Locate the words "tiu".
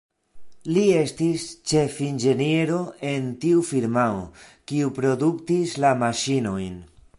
3.45-3.63